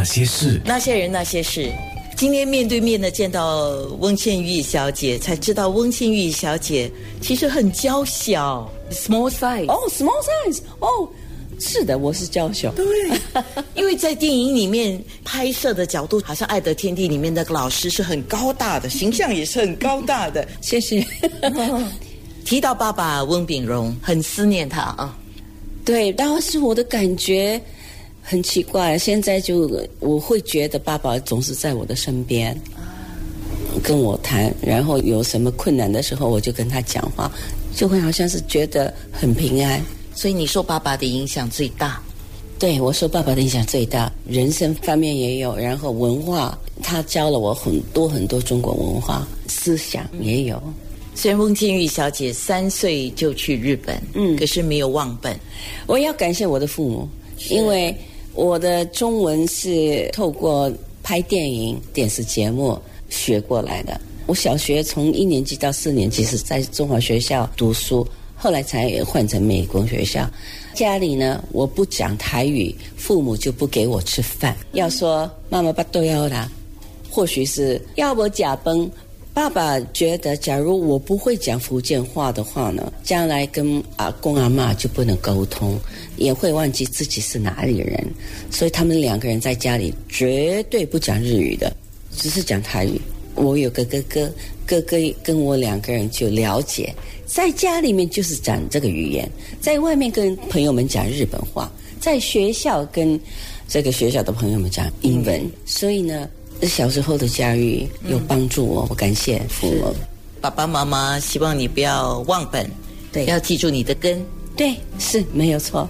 [0.00, 1.70] 那些事，那些人那些事。
[2.16, 3.68] 今天面对面的见到
[3.98, 9.66] 翁倩玉小姐，才知道翁倩玉小姐其实很娇小，small size。
[9.66, 11.06] 哦，small size，哦，
[11.58, 12.72] 是的，我是娇小。
[12.72, 12.86] 对，
[13.76, 20.48] 因为在电影里面拍摄的角度，好像《爱的天地》里面那个老师是很高大的，形象也是很高大的。
[20.62, 21.06] 谢谢。
[22.46, 25.14] 提到爸爸翁炳荣，很思念他啊。
[25.84, 27.60] 对，当时我的感觉
[28.30, 28.96] 很奇怪。
[28.96, 29.68] 现在就
[29.98, 32.56] 我会觉得爸爸总是在我的身边，
[33.82, 37.28] 跟我谈，然后有什么困难的时候，我就跟他讲话，
[37.74, 39.84] 就会好像是觉得很平安。
[40.14, 42.00] 所以你受爸爸的影响最大？
[42.56, 50.62] 对我受爸爸的影响最大，人生方面也有，然后文化，他教了我很多很多中国文化思想也有。
[51.16, 55.36] 虽然翁倩玉小姐三岁就去日本，嗯，可是没有忘本。
[55.88, 57.08] 我要感谢我的父母，
[57.48, 57.92] 因为
[58.34, 64.00] 我的中文是透过拍电影、电视节目学过来的。
[64.26, 68.06] 我小学从一年级到四年级是在中华学校读书，
[68.36, 70.28] 后来才换成美国学校。
[70.74, 74.56] 家里呢，我不讲台语，父母就不给我吃饭。
[74.72, 76.50] 要说妈妈不都要啦，
[77.10, 78.88] 或许是要我假崩。
[79.32, 85.78] 爸爸觉得，假如我不会讲福建话的话呢，将来跟阿公阿妈就不能沟通，
[86.16, 88.04] 也会忘记自己是哪里人。
[88.50, 91.72] 所以他们两个人在家里绝对不讲日语的，
[92.16, 93.00] 只是讲台语。
[93.36, 94.30] 我有个哥哥，
[94.66, 96.92] 哥哥跟我两个人就了解，
[97.24, 103.18] 在家里面就是讲这个语言，在外面跟朋友们讲日本话，在学校跟
[103.68, 105.40] 这个学校的朋友们讲英文。
[105.64, 106.28] 所以呢。
[106.66, 109.94] 小时候的教育有帮助我，我感谢父母。
[110.40, 112.70] 爸爸妈妈希望你不要忘本，
[113.12, 114.24] 对，要记住你的根。
[114.56, 115.88] 对，是没有错。